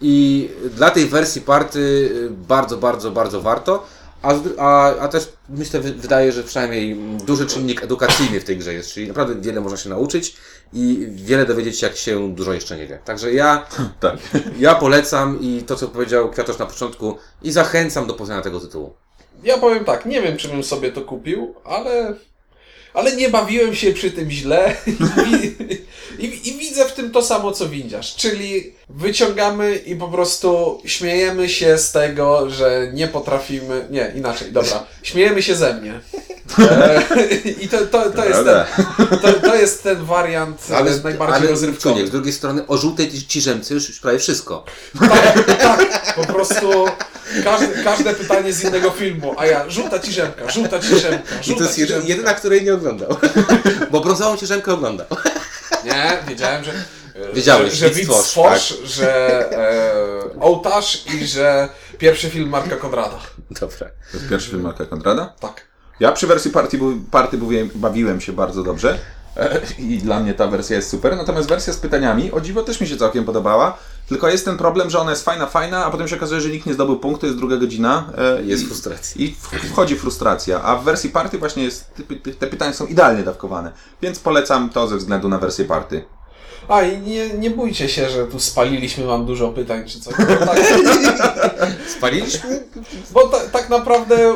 I 0.00 0.48
dla 0.76 0.90
tej 0.90 1.06
wersji 1.06 1.40
party 1.40 2.10
bardzo, 2.30 2.76
bardzo, 2.76 3.10
bardzo 3.10 3.40
warto. 3.40 3.86
A, 4.22 4.34
a, 4.58 4.96
a 4.98 5.08
też 5.08 5.32
myślę, 5.48 5.80
wy- 5.80 5.92
wydaje, 5.92 6.32
że 6.32 6.42
przynajmniej 6.42 6.96
duży 7.26 7.46
czynnik 7.46 7.82
edukacyjny 7.84 8.40
w 8.40 8.44
tej 8.44 8.56
grze 8.56 8.74
jest, 8.74 8.92
czyli 8.92 9.08
naprawdę 9.08 9.40
wiele 9.40 9.60
można 9.60 9.76
się 9.76 9.88
nauczyć 9.88 10.36
i 10.72 11.06
wiele 11.10 11.46
dowiedzieć 11.46 11.78
się, 11.78 11.86
jak 11.86 11.96
się 11.96 12.34
dużo 12.34 12.52
jeszcze 12.52 12.76
nie 12.76 12.86
wie. 12.86 12.98
Także 13.04 13.32
ja, 13.32 13.66
Tak. 14.00 14.16
ja 14.58 14.74
polecam 14.74 15.38
i 15.40 15.62
to, 15.62 15.76
co 15.76 15.88
powiedział 15.88 16.30
Kwiatosz 16.30 16.58
na 16.58 16.66
początku, 16.66 17.16
i 17.42 17.52
zachęcam 17.52 18.06
do 18.06 18.14
poznania 18.14 18.42
tego 18.42 18.60
tytułu. 18.60 18.94
Ja 19.44 19.58
powiem 19.58 19.84
tak, 19.84 20.06
nie 20.06 20.22
wiem, 20.22 20.36
czy 20.36 20.48
bym 20.48 20.64
sobie 20.64 20.92
to 20.92 21.00
kupił, 21.00 21.54
ale... 21.64 22.14
Ale 22.94 23.16
nie 23.16 23.28
bawiłem 23.28 23.74
się 23.74 23.92
przy 23.92 24.10
tym 24.10 24.30
źle 24.30 24.76
i, 25.30 25.54
i, 26.24 26.48
i 26.48 26.58
widzę 26.58 26.84
w 26.84 26.92
tym 26.92 27.10
to 27.10 27.22
samo, 27.22 27.52
co 27.52 27.68
windziarz. 27.68 28.16
Czyli 28.16 28.72
wyciągamy 28.88 29.76
i 29.76 29.96
po 29.96 30.08
prostu 30.08 30.80
śmiejemy 30.84 31.48
się 31.48 31.78
z 31.78 31.92
tego, 31.92 32.50
że 32.50 32.90
nie 32.94 33.08
potrafimy... 33.08 33.86
Nie, 33.90 34.12
inaczej, 34.16 34.52
dobra. 34.52 34.86
Śmiejemy 35.02 35.42
się 35.42 35.54
ze 35.54 35.74
mnie. 35.74 36.00
E, 36.58 37.02
I 37.62 37.68
to, 37.68 37.86
to, 37.86 38.10
to, 38.10 38.24
jest, 38.24 38.40
ten, 38.44 38.64
to, 39.22 39.32
to 39.32 39.56
jest 39.56 39.82
ten 39.82 40.04
wariant 40.04 40.66
ale, 40.74 40.90
najbardziej 40.98 41.38
ale 41.38 41.50
rozrywkowy. 41.50 41.94
Czuniek, 41.94 42.08
z 42.08 42.10
drugiej 42.10 42.32
strony 42.32 42.66
o 42.66 42.76
żółtej 42.78 43.10
ci- 43.10 43.26
ciżemce 43.26 43.74
już, 43.74 43.88
już 43.88 44.00
prawie 44.00 44.18
wszystko. 44.18 44.64
Tak, 45.00 45.56
tak, 45.58 46.14
po 46.16 46.32
prostu 46.32 46.84
każde, 47.44 47.84
każde 47.84 48.14
pytanie 48.14 48.52
z 48.52 48.64
innego 48.64 48.90
filmu, 48.90 49.34
a 49.38 49.46
ja 49.46 49.70
żółta 49.70 49.98
ciżemka, 49.98 50.50
żółta 50.50 50.78
ciżemka, 50.80 51.40
I 51.40 51.44
żółta 51.44 51.58
to 51.58 51.64
jest 51.66 51.78
jedy, 51.78 51.88
ciżemka. 51.88 52.08
jedyna, 52.08 52.34
której 52.34 52.64
nie 52.64 52.74
oglądał. 52.74 53.16
Bo 53.92 54.00
brązową 54.00 54.36
ciężarkę 54.36 54.72
oglądał. 54.72 55.06
Nie, 55.84 56.18
wiedziałem, 56.28 56.64
że. 56.64 56.72
Wiedziałeś, 57.34 57.72
że, 57.72 57.88
że 57.88 57.94
widz 57.94 58.22
tworz, 58.22 58.78
że 58.84 59.10
e, 59.52 60.40
ołtarz 60.40 61.04
i 61.14 61.26
że 61.26 61.68
pierwszy 61.98 62.30
film 62.30 62.48
Marka 62.48 62.76
Konrada. 62.76 63.18
Dobra. 63.50 63.78
To 63.78 64.16
jest 64.16 64.28
pierwszy 64.30 64.50
film 64.50 64.62
Marka 64.62 64.86
Konrada. 64.86 65.32
Tak. 65.40 65.60
Ja 66.00 66.12
przy 66.12 66.26
wersji 66.26 66.50
party, 66.50 66.78
bu- 66.78 67.00
party 67.10 67.38
bawiłem, 67.38 67.70
bawiłem 67.74 68.20
się 68.20 68.32
bardzo 68.32 68.62
dobrze 68.62 68.98
e, 69.36 69.60
i 69.78 69.98
dla 69.98 70.20
mnie 70.20 70.34
ta 70.34 70.46
wersja 70.46 70.76
jest 70.76 70.90
super, 70.90 71.16
natomiast 71.16 71.48
wersja 71.48 71.72
z 71.72 71.76
pytaniami, 71.76 72.32
o 72.32 72.40
dziwo, 72.40 72.62
też 72.62 72.80
mi 72.80 72.86
się 72.88 72.96
całkiem 72.96 73.24
podobała, 73.24 73.78
tylko 74.08 74.28
jest 74.28 74.44
ten 74.44 74.56
problem, 74.56 74.90
że 74.90 74.98
ona 74.98 75.10
jest 75.10 75.24
fajna, 75.24 75.46
fajna, 75.46 75.84
a 75.84 75.90
potem 75.90 76.08
się 76.08 76.16
okazuje, 76.16 76.40
że 76.40 76.48
nikt 76.48 76.66
nie 76.66 76.74
zdobył 76.74 76.98
punktu, 76.98 77.26
jest 77.26 77.38
druga 77.38 77.56
godzina 77.56 78.04
e, 78.18 78.42
Jest 78.42 78.62
i, 78.62 78.66
frustracja. 78.66 79.24
i 79.24 79.34
wchodzi 79.72 79.96
frustracja, 79.96 80.62
a 80.62 80.76
w 80.76 80.84
wersji 80.84 81.10
party 81.10 81.38
właśnie 81.38 81.64
jest, 81.64 81.94
te 82.38 82.46
pytania 82.46 82.72
są 82.72 82.86
idealnie 82.86 83.22
dawkowane, 83.22 83.72
więc 84.02 84.18
polecam 84.18 84.70
to 84.70 84.88
ze 84.88 84.96
względu 84.96 85.28
na 85.28 85.38
wersję 85.38 85.64
party. 85.64 86.04
A 86.68 86.82
i 86.82 86.98
nie, 87.00 87.28
nie 87.28 87.50
bójcie 87.50 87.88
się, 87.88 88.08
że 88.10 88.26
tu 88.26 88.40
spaliliśmy 88.40 89.04
wam 89.04 89.26
dużo 89.26 89.48
pytań 89.48 89.84
czy 89.88 90.00
coś. 90.00 90.14
Bo 90.16 90.46
tak, 90.46 90.58
Spaliliśmy? 91.96 92.62
bo 93.10 93.28
ta, 93.28 93.40
tak 93.40 93.68
naprawdę, 93.68 94.34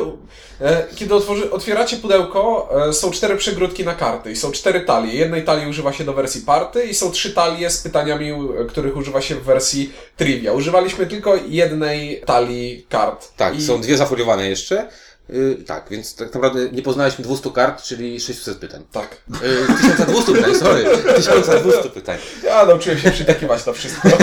e, 0.61 0.83
kiedy 0.95 1.15
otworzy, 1.15 1.51
otwieracie 1.51 1.97
pudełko, 1.97 2.69
e, 2.89 2.93
są 2.93 3.11
cztery 3.11 3.35
przegródki 3.35 3.83
na 3.85 3.93
karty 3.93 4.31
i 4.31 4.35
są 4.35 4.51
cztery 4.51 4.81
talie. 4.81 5.13
Jednej 5.13 5.43
talii 5.45 5.69
używa 5.69 5.93
się 5.93 6.03
do 6.03 6.13
wersji 6.13 6.41
party 6.41 6.83
i 6.85 6.93
są 6.93 7.11
trzy 7.11 7.31
talie 7.33 7.69
z 7.69 7.77
pytaniami, 7.81 8.31
których 8.69 8.97
używa 8.97 9.21
się 9.21 9.35
w 9.35 9.43
wersji 9.43 9.93
trivia. 10.17 10.53
Używaliśmy 10.53 11.05
tylko 11.07 11.35
jednej 11.47 12.21
talii 12.25 12.85
kart. 12.89 13.27
Tak, 13.37 13.55
I- 13.55 13.61
są 13.61 13.81
dwie 13.81 13.97
zafoliowane 13.97 14.49
jeszcze. 14.49 14.89
Yy, 15.29 15.55
tak, 15.55 15.85
więc 15.89 16.15
tak 16.15 16.33
naprawdę 16.33 16.71
nie 16.71 16.81
poznaliśmy 16.81 17.23
200 17.23 17.51
kart, 17.51 17.83
czyli 17.83 18.19
600 18.19 18.57
pytań. 18.57 18.83
Tak. 18.91 19.21
Yy, 19.29 19.67
1200 19.77 20.33
pytań, 20.33 20.55
sorry. 20.55 20.85
1200 21.15 21.89
pytań. 21.89 22.17
Ja 22.43 22.65
nauczyłem 22.65 22.99
się 22.99 23.11
przytakiwać 23.11 23.65
na 23.65 23.73
wszystko. 23.73 24.09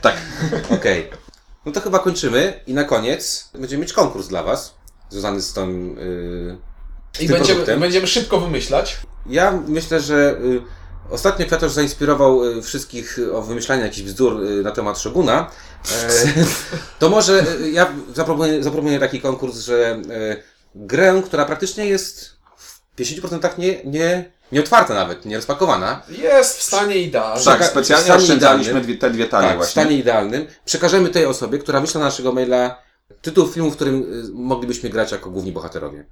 Tak. 0.00 0.16
Okej. 0.70 1.10
No 1.66 1.72
to 1.72 1.80
chyba 1.80 1.98
kończymy 1.98 2.60
i 2.66 2.74
na 2.74 2.84
koniec 2.84 3.50
będziemy 3.54 3.82
mieć 3.82 3.92
konkurs 3.92 4.28
dla 4.28 4.42
Was, 4.42 4.74
związany 5.10 5.42
z 5.42 5.52
tą... 5.52 5.68
Yy, 5.70 6.58
I 7.20 7.26
tym 7.26 7.28
będziemy, 7.28 7.46
produktem. 7.46 7.80
będziemy 7.80 8.06
szybko 8.06 8.40
wymyślać. 8.40 8.96
Ja 9.26 9.62
myślę, 9.66 10.00
że 10.00 10.38
y, 10.44 10.60
ostatnio 11.10 11.46
Kwiatosz 11.46 11.72
zainspirował 11.72 12.44
y, 12.44 12.62
wszystkich 12.62 13.18
y, 13.18 13.34
o 13.34 13.42
wymyślanie 13.42 13.82
jakichś 13.82 14.02
bzdur 14.02 14.44
y, 14.44 14.62
na 14.62 14.70
temat 14.70 14.98
Szoguna. 14.98 15.50
E, 15.92 16.08
to 16.98 17.08
może 17.08 17.44
ja 17.72 17.92
zaproponuję, 18.14 18.62
zaproponuję 18.62 18.98
taki 18.98 19.20
konkurs, 19.20 19.58
że 19.58 20.02
grę, 20.74 21.22
która 21.24 21.44
praktycznie 21.44 21.86
jest 21.86 22.36
w 22.56 22.80
50% 22.98 23.58
nie, 23.58 23.84
nie, 23.84 24.30
nie 24.52 24.60
otwarta 24.60 24.94
nawet, 24.94 25.24
nie 25.24 25.36
rozpakowana. 25.36 26.02
Jest 26.08 26.58
w 26.58 26.62
stanie 26.62 26.96
idealnym. 26.96 27.44
Tak, 27.44 27.64
specjalnie 27.64 28.02
w 28.02 28.06
stanie 28.06 28.22
oszczędzaliśmy 28.22 28.80
dwie, 28.80 28.96
te 28.96 29.10
dwie 29.10 29.26
talie 29.26 29.46
tak, 29.46 29.54
w 29.54 29.56
właśnie. 29.56 29.82
stanie 29.82 29.96
idealnym. 29.96 30.46
Przekażemy 30.64 31.08
tej 31.08 31.26
osobie, 31.26 31.58
która 31.58 31.80
wyśle 31.80 31.98
na 31.98 32.06
naszego 32.06 32.32
maila 32.32 32.89
tytuł 33.22 33.48
filmu, 33.48 33.70
w 33.70 33.74
którym 33.76 34.02
y, 34.02 34.32
moglibyśmy 34.32 34.90
grać 34.90 35.12
jako 35.12 35.30
główni 35.30 35.52
bohaterowie. 35.52 36.04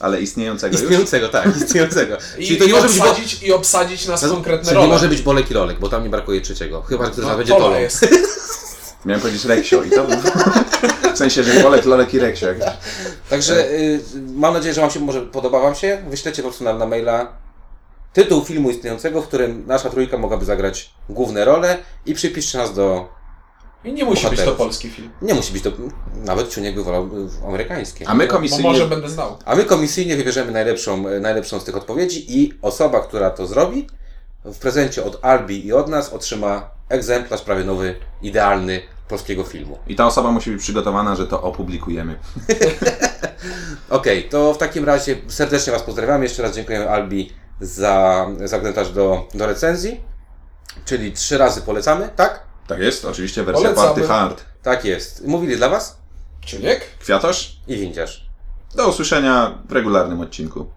Ale 0.00 0.20
istniejącego 0.20 0.72
już? 0.72 0.82
Istniejącego, 0.82 1.28
tak, 1.28 1.56
istniejącego. 1.62 2.16
I, 2.38 2.46
Czyli 2.46 2.58
to 2.58 2.64
i, 2.64 2.66
nie 2.66 2.72
może 2.74 2.88
być... 2.88 2.98
Bo... 2.98 3.04
obsadzić, 3.04 3.42
I 3.42 3.52
obsadzić 3.52 4.06
nas 4.06 4.28
konkretne 4.28 4.64
Czyli 4.64 4.74
role. 4.74 4.86
nie 4.86 4.92
może 4.92 5.08
być 5.08 5.22
Bolek 5.22 5.50
i 5.50 5.54
Lolek, 5.54 5.80
bo 5.80 5.88
tam 5.88 6.02
nie 6.02 6.10
brakuje 6.10 6.40
trzeciego. 6.40 6.82
Chyba, 6.82 7.04
że 7.04 7.10
ktoś 7.10 7.24
No, 7.24 7.36
będzie 7.36 7.52
Tolą. 7.52 7.78
jest. 7.78 8.06
Miałem 9.04 9.20
powiedzieć 9.20 9.44
Reksio 9.44 9.82
i 9.82 9.90
to 9.90 10.06
W 11.14 11.18
sensie, 11.18 11.42
że 11.42 11.62
Bolek, 11.62 11.84
Lolek 11.84 12.14
i 12.14 12.18
Reksio. 12.18 12.46
Także 13.30 13.70
y, 13.70 14.00
mam 14.34 14.54
nadzieję, 14.54 14.74
że 14.74 14.80
Wam 14.80 14.90
się 14.90 15.00
może 15.00 15.22
podoba 15.22 15.60
Wam 15.60 15.74
się. 15.74 16.02
Wyślecie 16.10 16.42
po 16.42 16.48
prostu 16.48 16.64
na, 16.64 16.72
na 16.74 16.86
maila 16.86 17.32
tytuł 18.12 18.44
filmu 18.44 18.70
istniejącego, 18.70 19.22
w 19.22 19.28
którym 19.28 19.64
nasza 19.66 19.90
trójka 19.90 20.18
mogłaby 20.18 20.44
zagrać 20.44 20.94
główne 21.08 21.44
role 21.44 21.78
i 22.06 22.14
przypiszcie 22.14 22.58
nas 22.58 22.74
do... 22.74 23.08
I 23.84 23.92
nie 23.92 24.04
musi 24.04 24.30
być 24.30 24.40
to 24.40 24.52
polski 24.52 24.90
film. 24.90 25.10
Nie 25.22 25.34
musi 25.34 25.52
być 25.52 25.62
to... 25.62 25.70
Nawet 26.14 26.48
Ciuniek 26.48 26.74
by 26.74 26.84
wolał 26.84 27.06
y, 27.06 27.46
amerykańskie. 27.46 28.08
A 28.08 28.14
my 28.14 28.26
Bo 28.26 28.32
komisyjnie... 28.32 28.70
może 28.70 28.88
będę 28.88 29.08
znał. 29.08 29.38
A 29.44 29.54
my 29.54 29.64
komisyjnie 29.64 30.16
wybierzemy 30.16 30.52
najlepszą, 30.52 31.08
e, 31.08 31.20
najlepszą 31.20 31.60
z 31.60 31.64
tych 31.64 31.76
odpowiedzi 31.76 32.40
i 32.40 32.52
osoba, 32.62 33.00
która 33.00 33.30
to 33.30 33.46
zrobi, 33.46 33.86
w 34.44 34.58
prezencie 34.58 35.04
od 35.04 35.24
Albi 35.24 35.66
i 35.66 35.72
od 35.72 35.88
nas 35.88 36.12
otrzyma 36.12 36.70
egzemplarz 36.88 37.42
prawie 37.42 37.64
nowy, 37.64 37.94
idealny 38.22 38.82
polskiego 39.08 39.44
filmu. 39.44 39.78
I 39.86 39.96
ta 39.96 40.06
osoba 40.06 40.30
musi 40.30 40.50
być 40.50 40.62
przygotowana, 40.62 41.16
że 41.16 41.26
to 41.26 41.42
opublikujemy. 41.42 42.18
Okej, 43.90 44.28
to 44.28 44.54
w 44.54 44.58
takim 44.58 44.84
razie 44.84 45.16
serdecznie 45.28 45.72
Was 45.72 45.82
pozdrawiamy. 45.82 46.24
Jeszcze 46.24 46.42
raz 46.42 46.54
dziękujemy 46.54 46.90
Albi 46.90 47.32
za 47.60 48.26
zaglądasz 48.44 48.92
do, 48.92 49.28
do 49.34 49.46
recenzji. 49.46 50.00
Czyli 50.84 51.12
trzy 51.12 51.38
razy 51.38 51.60
polecamy, 51.60 52.08
tak? 52.16 52.53
Tak 52.66 52.80
jest, 52.80 53.04
oczywiście 53.04 53.42
wersja 53.42 53.62
Polecamy. 53.62 53.86
Party 53.88 54.08
Hard. 54.08 54.44
Tak 54.62 54.84
jest. 54.84 55.26
Mówili 55.26 55.56
dla 55.56 55.68
Was 55.68 55.98
Ciuniek? 56.46 56.98
Kwiatosz? 56.98 57.56
i 57.68 57.76
windziarz. 57.76 58.26
Do 58.74 58.88
usłyszenia 58.88 59.58
w 59.68 59.72
regularnym 59.72 60.20
odcinku. 60.20 60.70